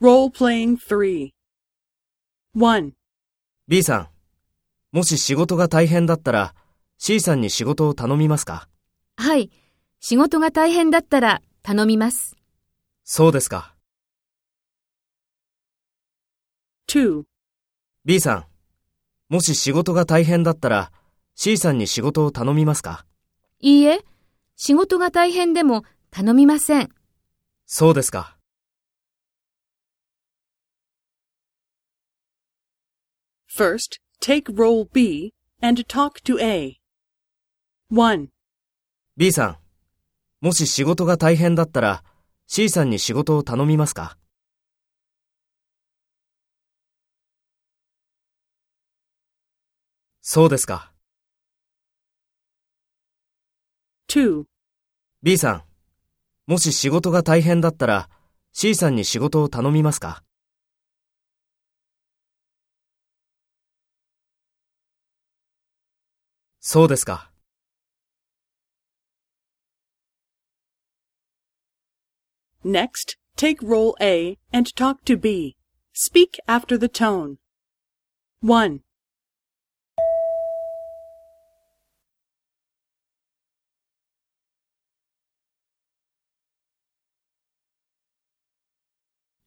[0.00, 1.32] Role-playing 3.
[2.54, 2.92] 1.
[3.66, 4.08] B さん、
[4.92, 6.54] もし仕事が大変だったら
[6.98, 8.68] C さんに仕事を頼みますか？
[9.16, 9.50] はい。
[9.98, 12.36] 仕事が大変だったら頼みます。
[13.02, 13.74] そうですか。
[16.88, 17.24] 2.
[18.04, 18.46] B さん、
[19.28, 20.92] もし仕事が大変だったら
[21.34, 23.04] C さんに仕事を頼みますか？
[23.58, 24.04] いいえ、
[24.54, 26.88] 仕事が大変でも頼みません。
[27.66, 28.37] そうですか。
[33.50, 36.76] First, take role B and talk to A.
[37.90, 38.28] 1.
[39.16, 39.58] B さん、
[40.40, 42.04] もし仕事が大変だったら
[42.46, 44.18] C さんに仕事を頼みますか？
[50.20, 50.92] そうですか。
[54.08, 54.44] 2.
[55.22, 55.64] B さん、
[56.46, 58.10] もし仕事が大変だったら
[58.52, 60.22] C さんに仕事を頼みますか？
[66.60, 67.30] そうですか。
[72.64, 75.56] Next, take role A and talk to B.
[75.94, 77.36] Speak after the tone.
[78.42, 78.80] 1.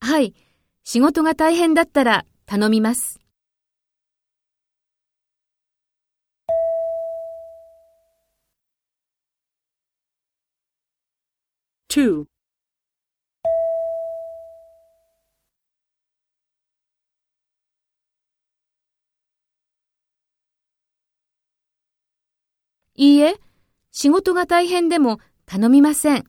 [0.00, 0.34] はい。
[0.82, 3.20] 仕事が大変だったら頼みます。
[11.90, 12.24] 2.
[22.94, 23.34] いいえ、
[23.90, 26.24] 仕事が大変でも頼みません。